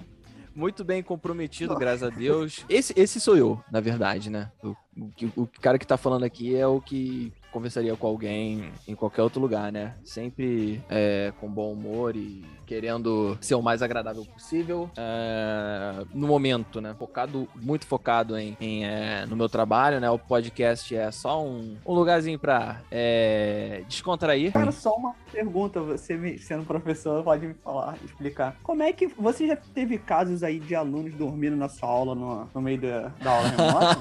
Muito 0.54 0.84
bem 0.84 1.04
comprometido, 1.04 1.76
graças 1.76 2.02
a 2.02 2.10
Deus. 2.10 2.64
Esse, 2.68 2.92
esse 2.96 3.20
sou 3.20 3.36
eu, 3.36 3.62
na 3.70 3.78
verdade, 3.78 4.28
né? 4.28 4.50
O, 4.60 4.70
o, 4.70 5.42
o 5.42 5.46
cara 5.60 5.78
que 5.78 5.86
tá 5.86 5.96
falando 5.96 6.24
aqui 6.24 6.56
é 6.56 6.66
o 6.66 6.80
que 6.80 7.32
conversaria 7.50 7.96
com 7.96 8.06
alguém 8.06 8.70
em 8.86 8.94
qualquer 8.94 9.22
outro 9.22 9.40
lugar, 9.40 9.72
né? 9.72 9.94
Sempre 10.04 10.82
é, 10.88 11.32
com 11.40 11.48
bom 11.48 11.72
humor 11.72 12.16
e 12.16 12.44
querendo 12.66 13.38
ser 13.40 13.54
o 13.54 13.62
mais 13.62 13.82
agradável 13.82 14.26
possível 14.26 14.90
é, 14.96 16.04
no 16.12 16.26
momento, 16.26 16.80
né? 16.80 16.94
Focado, 16.98 17.48
muito 17.56 17.86
focado 17.86 18.38
em, 18.38 18.56
em 18.60 18.84
é, 18.84 19.24
no 19.26 19.34
meu 19.36 19.48
trabalho, 19.48 20.00
né? 20.00 20.10
O 20.10 20.18
podcast 20.18 20.94
é 20.94 21.10
só 21.10 21.42
um, 21.42 21.76
um 21.84 21.94
lugarzinho 21.94 22.38
pra 22.38 22.80
é, 22.90 23.82
descontrair. 23.88 24.52
Cara, 24.52 24.70
só 24.70 24.94
uma 24.94 25.14
pergunta, 25.32 25.80
você 25.80 26.38
sendo 26.38 26.64
professor 26.64 27.24
pode 27.24 27.46
me 27.46 27.54
falar, 27.54 27.96
explicar. 28.04 28.56
Como 28.62 28.82
é 28.82 28.92
que 28.92 29.06
você 29.06 29.46
já 29.46 29.56
teve 29.56 29.96
casos 29.98 30.42
aí 30.42 30.58
de 30.58 30.74
alunos 30.74 31.14
dormindo 31.14 31.56
na 31.56 31.68
sua 31.68 31.88
aula 31.88 32.14
no, 32.14 32.48
no 32.54 32.60
meio 32.60 32.80
da, 32.80 33.08
da 33.22 33.30
aula 33.30 33.48
remota? 33.48 33.98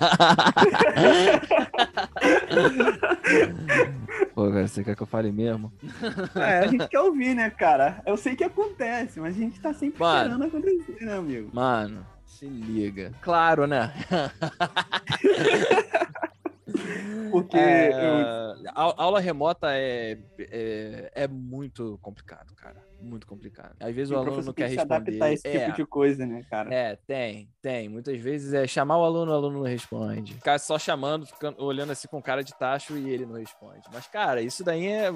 Pô, 4.33 4.49
cara, 4.49 4.67
você 4.67 4.83
quer 4.83 4.95
que 4.95 5.03
eu 5.03 5.07
fale 5.07 5.31
mesmo? 5.31 5.71
É, 6.35 6.59
a 6.59 6.67
gente 6.67 6.87
quer 6.87 6.99
ouvir, 6.99 7.35
né, 7.35 7.49
cara? 7.49 8.01
Eu 8.05 8.17
sei 8.17 8.35
que 8.35 8.43
acontece, 8.43 9.19
mas 9.19 9.35
a 9.35 9.39
gente 9.39 9.59
tá 9.59 9.73
sempre 9.73 9.99
mano, 9.99 10.17
esperando 10.17 10.43
acontecer, 10.43 11.05
né, 11.05 11.17
amigo? 11.17 11.49
Mano, 11.53 12.05
se 12.25 12.45
liga. 12.45 13.11
Claro, 13.21 13.65
né? 13.65 13.91
Porque 17.31 17.57
é, 17.57 17.89
eu... 17.91 18.71
aula 18.73 19.19
remota 19.19 19.67
é, 19.71 20.17
é, 20.39 21.11
é 21.13 21.27
muito 21.27 21.99
complicado, 22.01 22.55
cara 22.55 22.87
muito 23.01 23.27
complicado. 23.27 23.75
Às 23.79 23.93
vezes 23.93 24.11
e 24.11 24.13
o 24.13 24.17
aluno 24.17 24.41
não 24.41 24.53
quer 24.53 24.69
responder. 24.69 24.95
adaptar 24.95 25.25
a 25.25 25.31
esse 25.31 25.47
é, 25.47 25.65
tipo 25.65 25.75
de 25.75 25.85
coisa, 25.85 26.25
né, 26.25 26.43
cara? 26.49 26.73
É, 26.73 26.95
tem, 27.07 27.49
tem. 27.61 27.89
Muitas 27.89 28.19
vezes 28.19 28.53
é 28.53 28.65
chamar 28.67 28.97
o 28.97 29.03
aluno, 29.03 29.31
o 29.31 29.35
aluno 29.35 29.59
não 29.59 29.65
responde. 29.65 30.33
Ficar 30.33 30.59
só 30.59 30.77
chamando, 30.77 31.25
ficando, 31.25 31.63
olhando 31.63 31.91
assim 31.91 32.07
com 32.07 32.21
cara 32.21 32.43
de 32.43 32.53
tacho 32.53 32.97
e 32.97 33.09
ele 33.09 33.25
não 33.25 33.35
responde. 33.35 33.81
Mas, 33.93 34.07
cara, 34.07 34.41
isso 34.41 34.63
daí 34.63 34.87
é. 34.87 35.09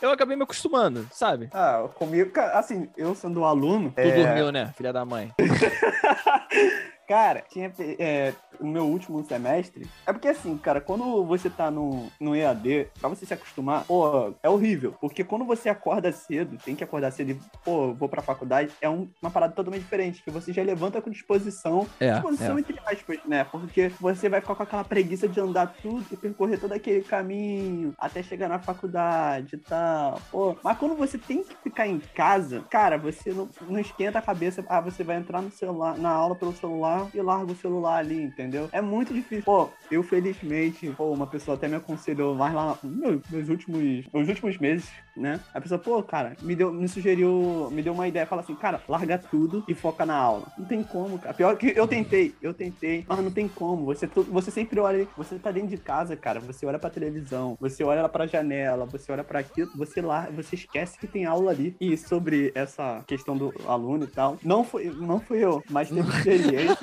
Eu 0.00 0.10
acabei 0.10 0.36
me 0.36 0.42
acostumando, 0.42 1.06
sabe? 1.12 1.48
Ah, 1.52 1.88
comigo, 1.94 2.32
assim, 2.52 2.88
eu 2.96 3.14
sendo 3.14 3.44
aluno. 3.44 3.92
Tu 3.92 4.00
é... 4.00 4.24
dormiu, 4.24 4.52
né, 4.52 4.72
filha 4.76 4.92
da 4.92 5.04
mãe? 5.04 5.32
Cara, 7.08 7.42
tinha, 7.48 7.72
é, 7.98 8.34
no 8.60 8.68
meu 8.68 8.84
último 8.84 9.24
semestre, 9.24 9.86
é 10.06 10.12
porque 10.12 10.28
assim, 10.28 10.56
cara, 10.56 10.80
quando 10.80 11.24
você 11.24 11.48
tá 11.48 11.70
no, 11.70 12.08
no 12.20 12.34
EAD, 12.34 12.88
pra 12.98 13.08
você 13.08 13.26
se 13.26 13.34
acostumar, 13.34 13.84
pô, 13.84 14.34
é 14.42 14.48
horrível. 14.48 14.94
Porque 15.00 15.24
quando 15.24 15.44
você 15.44 15.68
acorda 15.68 16.12
cedo, 16.12 16.58
tem 16.64 16.74
que 16.74 16.84
acordar 16.84 17.10
cedo 17.10 17.30
e, 17.30 17.40
pô, 17.64 17.92
vou 17.94 18.08
pra 18.08 18.22
faculdade, 18.22 18.72
é 18.80 18.88
um, 18.88 19.08
uma 19.20 19.30
parada 19.30 19.54
totalmente 19.54 19.82
diferente, 19.82 20.22
que 20.22 20.30
você 20.30 20.52
já 20.52 20.62
levanta 20.62 21.00
com 21.00 21.10
disposição, 21.10 21.86
é, 22.00 22.12
disposição 22.12 22.56
é. 22.56 22.60
entre 22.60 22.78
aspas, 22.86 23.18
né? 23.26 23.44
Porque 23.44 23.90
você 24.00 24.28
vai 24.28 24.40
ficar 24.40 24.54
com 24.54 24.62
aquela 24.62 24.84
preguiça 24.84 25.28
de 25.28 25.40
andar 25.40 25.74
tudo 25.82 26.04
e 26.10 26.16
percorrer 26.16 26.58
todo 26.58 26.72
aquele 26.72 27.02
caminho 27.02 27.94
até 27.98 28.22
chegar 28.22 28.48
na 28.48 28.58
faculdade 28.58 29.56
e 29.56 29.58
tal. 29.58 30.20
Pô, 30.30 30.56
mas 30.62 30.78
quando 30.78 30.94
você 30.94 31.18
tem 31.18 31.42
que 31.42 31.54
ficar 31.56 31.86
em 31.86 31.98
casa, 32.14 32.64
cara, 32.70 32.98
você 32.98 33.32
não, 33.32 33.48
não 33.68 33.78
esquenta 33.78 34.18
a 34.18 34.22
cabeça, 34.22 34.64
ah, 34.68 34.80
você 34.80 35.02
vai 35.02 35.16
entrar 35.16 35.42
no 35.42 35.50
celular, 35.50 35.96
na 35.98 36.10
aula 36.10 36.34
pelo 36.34 36.52
celular 36.52 37.08
e 37.14 37.20
larga 37.20 37.52
o 37.52 37.56
celular 37.56 37.98
ali, 37.98 38.22
entendeu? 38.22 38.47
É 38.72 38.80
muito 38.80 39.12
difícil. 39.12 39.44
Pô, 39.44 39.70
eu 39.90 40.02
felizmente, 40.02 40.88
pô, 40.96 41.12
uma 41.12 41.26
pessoa 41.26 41.56
até 41.56 41.68
me 41.68 41.76
aconselhou 41.76 42.34
mais 42.34 42.54
lá 42.54 42.78
nos 42.82 43.22
meus 43.30 43.48
últimos, 43.48 44.04
nos 44.12 44.28
últimos 44.28 44.58
meses, 44.58 44.90
né? 45.16 45.40
A 45.52 45.60
pessoa, 45.60 45.78
pô, 45.78 46.02
cara, 46.02 46.36
me 46.42 46.54
deu, 46.54 46.72
me 46.72 46.88
sugeriu, 46.88 47.68
me 47.70 47.82
deu 47.82 47.92
uma 47.92 48.08
ideia, 48.08 48.26
fala 48.26 48.42
assim, 48.42 48.54
cara, 48.54 48.80
larga 48.88 49.18
tudo 49.18 49.64
e 49.68 49.74
foca 49.74 50.04
na 50.04 50.16
aula. 50.16 50.46
Não 50.58 50.66
tem 50.66 50.82
como, 50.82 51.18
cara. 51.18 51.34
Pior 51.34 51.56
que 51.56 51.72
eu 51.76 51.86
tentei, 51.86 52.34
eu 52.40 52.54
tentei, 52.54 53.04
mas 53.08 53.18
não 53.18 53.30
tem 53.30 53.48
como. 53.48 53.86
Você, 53.86 54.06
você 54.06 54.50
sempre 54.50 54.80
olha, 54.80 55.06
você 55.16 55.38
tá 55.38 55.50
dentro 55.50 55.70
de 55.70 55.78
casa, 55.78 56.16
cara, 56.16 56.40
você 56.40 56.66
olha 56.66 56.78
pra 56.78 56.90
televisão, 56.90 57.56
você 57.60 57.82
olha 57.84 58.08
pra 58.08 58.26
janela, 58.26 58.86
você 58.86 59.10
olha 59.12 59.24
pra 59.24 59.40
aquilo, 59.40 59.70
você 59.76 60.00
lá, 60.00 60.28
você 60.30 60.54
esquece 60.54 60.98
que 60.98 61.06
tem 61.06 61.24
aula 61.24 61.50
ali. 61.50 61.76
E 61.80 61.96
sobre 61.96 62.52
essa 62.54 63.02
questão 63.06 63.36
do 63.36 63.52
aluno 63.66 64.04
e 64.04 64.08
tal, 64.08 64.38
não 64.42 64.64
foi, 64.64 64.84
não 64.86 65.20
fui 65.20 65.44
eu, 65.44 65.62
mas 65.70 65.88
teve 65.88 66.08
experiência. 66.18 66.76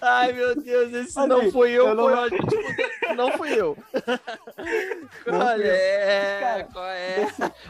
Ai, 0.00 0.32
meu 0.32 0.54
Deus, 0.54 0.92
esse 0.94 1.26
não 1.26 1.50
foi 1.50 1.72
eu, 1.72 1.88
eu 1.88 1.94
não... 1.94 2.04
foi 2.04 2.28
gente 2.30 3.16
não 3.16 3.32
fui 3.32 3.52
eu. 3.52 3.76
qual 5.24 5.50
é? 5.50 6.66
qual 6.72 6.86
é? 6.86 7.26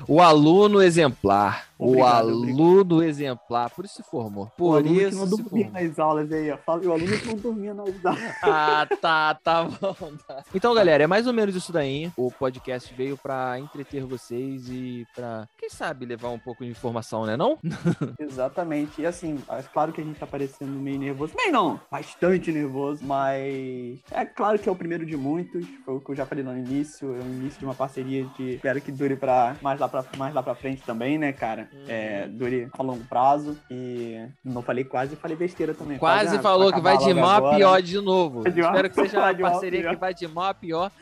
O 0.06 0.20
aluno 0.20 0.82
exemplar. 0.82 1.69
Obrigado, 1.80 2.26
o 2.26 2.28
aluno 2.28 2.80
obrigado. 2.80 3.02
exemplar. 3.02 3.70
Por 3.70 3.84
isso 3.84 3.94
se 3.94 4.02
formou. 4.02 4.46
Por 4.56 4.74
o 4.74 4.76
aluno 4.76 5.00
isso. 5.00 5.10
Que 5.10 5.16
não 5.16 5.28
dormia 5.28 5.70
nas 5.70 5.98
aulas 5.98 6.32
aí, 6.32 6.50
ó. 6.50 6.58
O 6.66 6.92
aluno 6.92 7.18
que 7.18 7.26
não 7.26 7.36
dormia 7.36 7.74
nas 7.74 8.04
aulas. 8.04 8.20
ah, 8.42 8.86
tá, 9.00 9.34
tá 9.34 9.64
bom. 9.64 9.96
Tá. 10.26 10.44
Então, 10.54 10.74
galera, 10.74 11.04
é 11.04 11.06
mais 11.06 11.26
ou 11.26 11.32
menos 11.32 11.54
isso 11.54 11.72
daí. 11.72 12.12
O 12.16 12.30
podcast 12.30 12.92
veio 12.94 13.16
pra 13.16 13.58
entreter 13.58 14.04
vocês 14.04 14.68
e 14.68 15.06
pra, 15.14 15.48
quem 15.58 15.70
sabe, 15.70 16.04
levar 16.04 16.28
um 16.28 16.38
pouco 16.38 16.64
de 16.64 16.70
informação, 16.70 17.24
né? 17.24 17.36
Não? 17.36 17.58
Exatamente. 18.18 19.00
E 19.00 19.06
assim, 19.06 19.38
é 19.48 19.62
claro 19.62 19.92
que 19.92 20.00
a 20.00 20.04
gente 20.04 20.18
tá 20.18 20.26
parecendo 20.26 20.72
meio 20.72 20.98
nervoso. 20.98 21.34
Bem, 21.34 21.50
não. 21.50 21.80
Bastante 21.90 22.52
nervoso, 22.52 23.04
mas 23.04 23.98
é 24.10 24.24
claro 24.24 24.58
que 24.58 24.68
é 24.68 24.72
o 24.72 24.76
primeiro 24.76 25.06
de 25.06 25.16
muitos. 25.16 25.66
Foi 25.84 25.94
o 25.94 26.00
que 26.00 26.10
eu 26.10 26.16
já 26.16 26.26
falei 26.26 26.44
no 26.44 26.56
início. 26.56 27.14
É 27.14 27.18
o 27.18 27.26
início 27.26 27.58
de 27.58 27.64
uma 27.64 27.74
parceria 27.74 28.24
de 28.36 28.54
espero 28.54 28.80
que 28.80 28.92
dure 28.92 29.16
pra 29.16 29.56
mais 29.62 29.80
lá 29.80 29.88
pra, 29.88 30.04
mais 30.16 30.34
lá 30.34 30.42
pra 30.42 30.54
frente 30.54 30.82
também, 30.82 31.18
né, 31.18 31.32
cara? 31.32 31.69
É, 31.88 32.28
dure 32.28 32.68
a 32.72 32.82
longo 32.82 33.04
prazo. 33.04 33.56
E 33.70 34.26
não 34.44 34.62
falei 34.62 34.84
quase, 34.84 35.16
falei 35.16 35.36
besteira 35.36 35.74
também. 35.74 35.98
Quase, 35.98 36.26
quase 36.26 36.42
falou 36.42 36.72
que 36.72 36.80
vai 36.80 36.96
de 36.98 37.12
mal 37.14 37.46
a 37.46 37.56
pior 37.56 37.82
de 37.82 38.00
novo. 38.00 38.44
De 38.44 38.60
Espero 38.60 38.90
que 38.90 38.96
seja 38.96 39.18
uma 39.18 39.34
parceria 39.34 39.90
que 39.90 39.96
vai 39.96 40.14
de 40.14 40.28
mal 40.28 40.46
a 40.46 40.54
pior. 40.54 40.90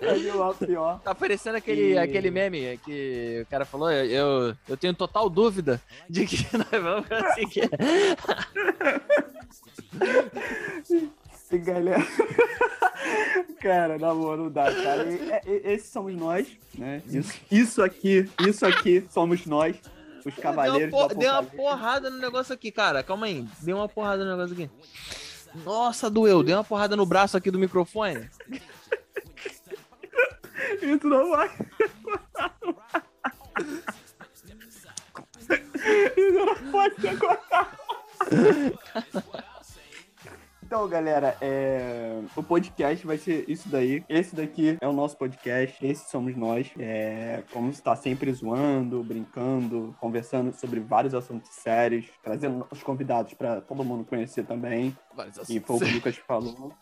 Vai 0.00 0.18
de 0.18 0.32
mal 0.32 0.50
a 0.50 0.54
pior. 0.54 1.00
Tá 1.00 1.14
parecendo 1.14 1.56
aquele, 1.56 1.92
e... 1.92 1.98
aquele 1.98 2.30
meme 2.30 2.78
que 2.84 3.42
o 3.42 3.46
cara 3.50 3.64
falou, 3.64 3.90
eu, 3.90 4.54
eu, 4.68 4.76
tenho 4.76 4.94
total 4.94 5.28
dúvida 5.28 5.80
de 6.08 6.26
que 6.26 6.46
nós 6.56 6.68
vamos 6.70 7.06
conseguir. 7.08 7.68
Esse 11.50 11.58
galera. 11.58 12.06
Cara, 13.60 13.98
na 13.98 14.14
boa, 14.14 14.36
não 14.36 14.50
dá, 14.50 14.72
cara. 14.72 15.04
E, 15.04 15.16
e, 15.16 15.30
é, 15.30 15.72
esses 15.72 15.90
somos 15.90 16.14
nós, 16.14 16.46
né? 16.76 17.02
Isso, 17.06 17.40
isso 17.50 17.82
aqui, 17.82 18.28
isso 18.46 18.64
aqui 18.66 19.06
somos 19.10 19.46
nós. 19.46 19.76
Os 20.24 20.34
cavaleiros. 20.34 20.90
Deu 20.90 20.98
uma, 20.98 21.08
deu 21.14 21.32
uma 21.32 21.42
porrada 21.42 22.10
no 22.10 22.18
negócio 22.18 22.52
aqui, 22.52 22.70
cara. 22.70 23.02
Calma 23.02 23.26
aí. 23.26 23.46
Deu 23.62 23.76
uma 23.76 23.88
porrada 23.88 24.24
no 24.24 24.30
negócio 24.30 24.52
aqui. 24.52 24.70
Nossa, 25.64 26.10
doeu. 26.10 26.42
Deu 26.42 26.58
uma 26.58 26.64
porrada 26.64 26.94
no 26.94 27.06
braço 27.06 27.36
aqui 27.36 27.50
do 27.50 27.58
microfone. 27.58 28.28
Isso 30.82 31.06
não 31.06 31.30
vai. 31.30 31.50
Isso 36.16 36.44
não 36.44 36.70
pode 36.70 37.00
ser 37.00 37.18
cortado. 37.18 37.78
Então, 40.70 40.86
galera, 40.86 41.36
é... 41.40 42.20
o 42.36 42.44
podcast 42.44 43.04
vai 43.04 43.18
ser 43.18 43.44
isso 43.48 43.68
daí. 43.68 44.04
Esse 44.08 44.36
daqui 44.36 44.78
é 44.80 44.86
o 44.86 44.92
nosso 44.92 45.16
podcast, 45.16 45.84
esses 45.84 46.08
somos 46.08 46.36
nós. 46.36 46.70
É... 46.78 47.42
Como 47.52 47.70
está 47.70 47.96
sempre 47.96 48.32
zoando, 48.32 49.02
brincando, 49.02 49.96
conversando 49.98 50.52
sobre 50.52 50.78
vários 50.78 51.12
assuntos 51.12 51.50
sérios, 51.50 52.06
trazendo 52.22 52.64
os 52.70 52.84
convidados 52.84 53.34
para 53.34 53.60
todo 53.60 53.82
mundo 53.82 54.04
conhecer 54.04 54.44
também. 54.44 54.96
Vários 55.12 55.40
assuntos. 55.40 55.56
E 55.56 55.58
foi 55.58 55.76
o 55.76 55.80
que 55.80 55.86
o 55.86 55.94
Lucas 55.94 56.16
falou. 56.18 56.72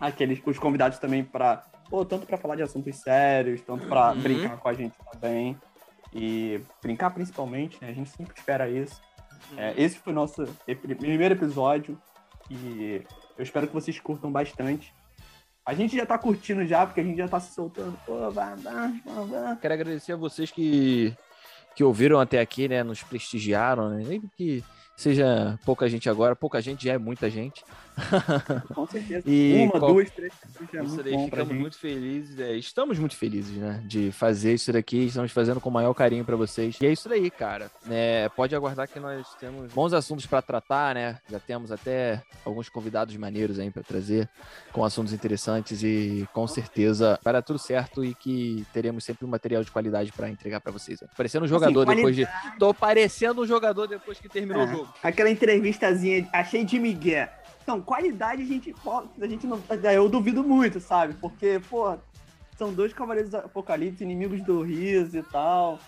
Aqueles, 0.00 0.40
os 0.46 0.58
convidados 0.58 0.98
também 0.98 1.22
para, 1.22 1.58
pô, 1.90 2.02
tanto 2.02 2.26
para 2.26 2.38
falar 2.38 2.56
de 2.56 2.62
assuntos 2.62 2.96
sérios, 2.96 3.60
tanto 3.60 3.86
para 3.88 4.12
uhum. 4.12 4.22
brincar 4.22 4.56
com 4.56 4.68
a 4.70 4.72
gente 4.72 4.94
também. 5.12 5.54
E 6.14 6.62
brincar 6.82 7.10
principalmente, 7.10 7.76
né? 7.82 7.90
A 7.90 7.92
gente 7.92 8.08
sempre 8.08 8.32
espera 8.34 8.70
isso. 8.70 9.02
É, 9.58 9.74
esse 9.76 9.98
foi 9.98 10.14
o 10.14 10.16
nosso 10.16 10.46
primeiro 10.64 11.34
episódio. 11.34 12.00
E 12.50 13.02
eu 13.38 13.42
espero 13.42 13.68
que 13.68 13.72
vocês 13.72 13.98
curtam 14.00 14.30
bastante. 14.30 14.92
A 15.64 15.72
gente 15.72 15.96
já 15.96 16.04
tá 16.04 16.18
curtindo 16.18 16.66
já, 16.66 16.84
porque 16.84 17.00
a 17.00 17.04
gente 17.04 17.16
já 17.16 17.28
tá 17.28 17.38
se 17.38 17.54
soltando. 17.54 17.96
Pô. 18.04 18.14
Quero 19.60 19.74
agradecer 19.74 20.12
a 20.12 20.16
vocês 20.16 20.50
que, 20.50 21.14
que 21.76 21.84
ouviram 21.84 22.18
até 22.18 22.40
aqui, 22.40 22.66
né? 22.66 22.82
Nos 22.82 23.02
prestigiaram, 23.02 23.90
né? 23.90 24.20
Que 24.36 24.64
seja 25.00 25.58
pouca 25.64 25.88
gente 25.88 26.08
agora, 26.08 26.36
pouca 26.36 26.60
gente 26.60 26.84
já 26.84 26.92
é 26.92 26.98
muita 26.98 27.30
gente. 27.30 27.64
Com 28.74 28.86
certeza. 28.86 29.22
e 29.26 29.64
Uma, 29.64 29.78
qual... 29.78 29.92
duas, 29.92 30.10
três 30.10 30.32
já 30.72 30.80
é 30.80 30.82
muito 30.82 31.24
ficamos 31.24 31.56
muito 31.56 31.78
felizes, 31.78 32.38
é, 32.38 32.56
estamos 32.56 32.98
muito 32.98 33.16
felizes, 33.16 33.56
né, 33.56 33.82
de 33.84 34.10
fazer 34.12 34.54
isso 34.54 34.72
daqui, 34.72 35.06
estamos 35.06 35.32
fazendo 35.32 35.60
com 35.60 35.68
o 35.68 35.72
maior 35.72 35.92
carinho 35.94 36.24
para 36.24 36.36
vocês. 36.36 36.78
E 36.80 36.86
é 36.86 36.92
isso 36.92 37.08
daí, 37.08 37.30
cara. 37.30 37.70
É, 37.88 38.28
pode 38.30 38.54
aguardar 38.54 38.88
que 38.88 38.98
nós 39.00 39.34
temos 39.34 39.72
bons 39.72 39.92
assuntos 39.92 40.26
para 40.26 40.40
tratar, 40.40 40.94
né? 40.94 41.18
Já 41.28 41.38
temos 41.38 41.72
até 41.72 42.22
alguns 42.44 42.68
convidados 42.68 43.14
maneiros 43.16 43.58
aí 43.58 43.70
para 43.70 43.82
trazer 43.82 44.28
com 44.72 44.84
assuntos 44.84 45.12
interessantes 45.12 45.82
e 45.82 46.28
com 46.32 46.46
certeza 46.46 47.18
vai 47.22 47.32
dar 47.32 47.42
tudo 47.42 47.58
certo 47.58 48.04
e 48.04 48.14
que 48.14 48.66
teremos 48.72 49.04
sempre 49.04 49.24
um 49.24 49.28
material 49.28 49.62
de 49.62 49.70
qualidade 49.70 50.12
para 50.12 50.28
entregar 50.28 50.60
para 50.60 50.72
vocês. 50.72 51.02
Parecendo 51.16 51.44
um 51.44 51.48
jogador 51.48 51.86
assim, 51.88 51.96
depois 51.96 52.16
de 52.16 52.28
tô 52.58 52.72
parecendo 52.72 53.42
um 53.42 53.46
jogador 53.46 53.86
depois 53.86 54.18
que 54.18 54.28
terminou 54.28 54.62
é, 54.62 54.66
o 54.66 54.68
jogo. 54.68 54.89
Aquela 55.02 55.30
entrevistazinha, 55.30 56.28
achei 56.32 56.64
de 56.64 56.78
Miguel. 56.78 57.28
Então, 57.62 57.80
qualidade 57.80 58.42
a 58.42 58.44
gente, 58.44 58.74
a 59.20 59.26
gente 59.26 59.46
não. 59.46 59.60
Eu 59.92 60.08
duvido 60.08 60.42
muito, 60.42 60.80
sabe? 60.80 61.14
Porque, 61.14 61.60
pô, 61.68 61.96
são 62.58 62.72
dois 62.72 62.92
Cavaleiros 62.92 63.30
do 63.30 63.38
Apocalipse, 63.38 64.02
inimigos 64.02 64.42
do 64.42 64.62
Riso 64.62 65.18
e 65.18 65.22
tal. 65.22 65.78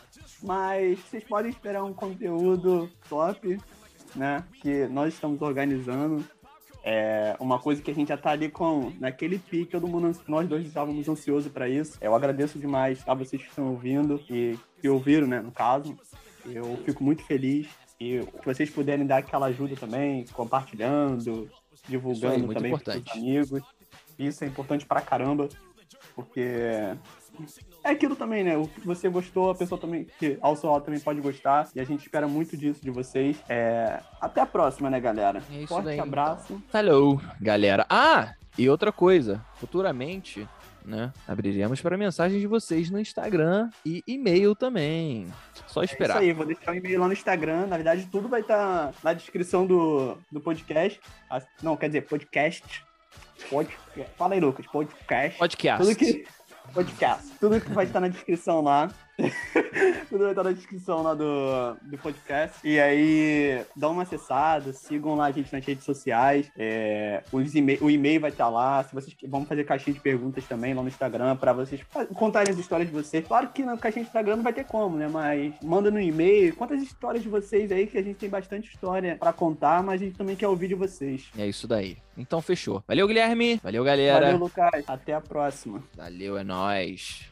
Mas 0.42 0.99
vocês 1.00 1.25
podem 1.25 1.50
esperar 1.50 1.82
um 1.85 1.92
conteúdo 1.92 2.90
top, 3.09 3.59
né? 4.14 4.44
Que 4.61 4.87
nós 4.87 5.12
estamos 5.12 5.42
organizando. 5.42 6.25
É 6.85 7.37
uma 7.38 7.61
coisa 7.61 7.80
que 7.80 7.90
a 7.90 7.94
gente 7.94 8.09
já 8.09 8.16
tá 8.16 8.30
ali 8.30 8.49
com 8.49 8.92
naquele 8.99 9.38
pique, 9.38 9.71
todo 9.71 9.87
mundo, 9.87 10.18
nós 10.26 10.49
dois 10.49 10.66
estávamos 10.66 11.09
ansiosos 11.09 11.50
para 11.52 11.68
isso. 11.68 11.97
Eu 12.00 12.14
agradeço 12.14 12.59
demais 12.59 13.04
a 13.06 13.14
vocês 13.14 13.40
que 13.40 13.49
estão 13.49 13.68
ouvindo 13.68 14.21
e 14.28 14.59
que 14.80 14.88
ouviram, 14.88 15.28
né, 15.28 15.40
no 15.40 15.52
caso. 15.52 15.97
Eu 16.46 16.76
fico 16.84 17.02
muito 17.02 17.22
feliz 17.25 17.68
e 18.00 18.20
se 18.22 18.44
vocês 18.44 18.70
puderem 18.70 19.06
dar 19.06 19.18
aquela 19.18 19.46
ajuda 19.46 19.76
também, 19.76 20.25
compartilhando, 20.32 21.49
divulgando 21.88 22.46
aí, 22.49 22.54
também 22.54 22.72
importante. 22.72 23.04
pros 23.04 23.16
amigos. 23.16 23.62
Isso 24.18 24.44
é 24.44 24.46
importante 24.46 24.84
pra 24.84 25.00
caramba, 25.00 25.49
porque 26.14 26.40
é 27.84 27.90
aquilo 27.90 28.14
também, 28.14 28.44
né? 28.44 28.56
O 28.56 28.66
que 28.68 28.80
você 28.87 29.08
gostou, 29.08 29.50
a 29.50 29.54
pessoa 29.54 29.80
também, 29.80 30.06
que 30.18 30.38
ao 30.40 30.54
seu 30.54 30.70
lado 30.70 30.84
também 30.84 31.00
pode 31.00 31.20
gostar. 31.20 31.68
E 31.75 31.80
a 31.80 31.84
gente 31.84 32.02
espera 32.02 32.28
muito 32.28 32.56
disso 32.56 32.80
de 32.82 32.90
vocês. 32.90 33.42
É... 33.49 34.00
Até 34.20 34.40
a 34.40 34.46
próxima, 34.46 34.90
né, 34.90 35.00
galera? 35.00 35.42
É 35.52 35.66
Forte 35.66 35.87
daí, 35.87 36.00
abraço. 36.00 36.54
Então. 36.68 36.80
Hello, 36.80 37.20
galera. 37.40 37.87
Ah, 37.88 38.34
e 38.56 38.68
outra 38.68 38.92
coisa. 38.92 39.44
Futuramente, 39.54 40.46
né? 40.85 41.12
Abriremos 41.27 41.81
para 41.81 41.97
mensagens 41.97 42.41
de 42.41 42.47
vocês 42.47 42.91
no 42.91 42.99
Instagram 42.99 43.71
e 43.85 44.03
e-mail 44.07 44.55
também. 44.55 45.27
Só 45.67 45.83
esperar. 45.83 46.17
É 46.17 46.19
isso 46.19 46.31
aí, 46.31 46.33
vou 46.33 46.47
deixar 46.47 46.73
o 46.73 46.75
e-mail 46.75 47.01
lá 47.01 47.07
no 47.07 47.12
Instagram. 47.12 47.67
Na 47.67 47.77
verdade, 47.77 48.07
tudo 48.11 48.29
vai 48.29 48.41
estar 48.41 48.89
tá 48.89 48.95
na 49.03 49.12
descrição 49.12 49.67
do, 49.67 50.17
do 50.31 50.41
podcast. 50.41 51.01
Não, 51.62 51.77
quer 51.77 51.89
dizer, 51.89 52.03
podcast. 52.03 52.85
Pod... 53.49 53.69
Fala 54.17 54.35
aí, 54.35 54.41
Lucas. 54.41 54.67
Podcast. 54.67 55.39
Podcast. 55.39 55.85
Tudo 55.85 55.97
que... 55.97 56.25
Podcast. 56.73 57.31
Tudo 57.39 57.61
que 57.61 57.71
vai 57.71 57.85
estar 57.85 58.01
na 58.01 58.09
descrição 58.09 58.62
lá. 58.62 58.91
Tudo 60.09 60.25
vai 60.25 60.31
estar 60.31 60.42
na 60.42 60.52
descrição 60.52 61.02
lá 61.02 61.14
do, 61.14 61.75
do 61.83 61.99
podcast. 61.99 62.59
E 62.64 62.81
aí, 62.81 63.64
dá 63.76 63.88
uma 63.88 64.02
acessada, 64.02 64.73
sigam 64.73 65.14
lá 65.14 65.26
a 65.26 65.31
gente 65.31 65.52
nas 65.52 65.64
redes 65.64 65.85
sociais. 65.85 66.50
É, 66.57 67.23
o 67.33 67.90
e-mail 67.90 68.21
vai 68.21 68.31
estar 68.31 68.49
lá. 68.49 68.83
Se 68.85 68.95
vocês 68.95 69.16
vamos 69.28 69.49
fazer 69.49 69.64
caixinha 69.64 69.95
de 69.95 70.00
perguntas 70.00 70.45
também 70.47 70.75
lá 70.75 70.83
no 70.83 70.88
Instagram 70.88 71.37
para 71.37 71.52
vocês 71.52 71.81
contarem 72.14 72.52
as 72.52 72.59
histórias 72.59 72.88
de 72.88 72.95
vocês. 72.95 73.26
Claro 73.26 73.49
que 73.49 73.62
na 73.62 73.76
caixinha 73.76 74.04
de 74.04 74.09
Instagram 74.09 74.37
não 74.37 74.42
vai 74.42 74.52
ter 74.52 74.64
como, 74.64 74.97
né? 74.97 75.09
Mas 75.09 75.54
manda 75.62 75.90
no 75.90 76.00
e-mail, 76.00 76.54
conta 76.57 76.75
as 76.75 76.83
histórias 76.83 77.23
de 77.23 77.28
vocês 77.28 77.71
aí, 77.71 77.87
que 77.87 77.99
a 77.99 78.02
gente 78.02 78.16
tem 78.16 78.28
bastante 78.28 78.71
história 78.71 79.16
para 79.16 79.33
contar, 79.33 79.83
mas 79.83 80.00
a 80.00 80.04
gente 80.04 80.16
também 80.16 80.37
quer 80.37 80.49
ouvir 80.49 80.69
de 80.69 80.75
vocês. 80.75 81.31
É 81.37 81.47
isso 81.47 81.66
daí. 81.66 81.99
Então 82.16 82.42
fechou. 82.42 82.83
Valeu, 82.87 83.07
Guilherme. 83.07 83.59
Valeu, 83.62 83.85
galera. 83.85 84.26
Valeu, 84.26 84.38
Lucas. 84.38 84.85
Até 84.87 85.14
a 85.14 85.21
próxima. 85.21 85.83
Valeu, 85.97 86.37
é 86.37 86.45
nóis. 86.45 87.21